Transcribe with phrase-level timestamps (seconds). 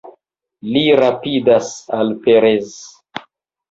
[0.75, 2.77] Li rapidas al Perez.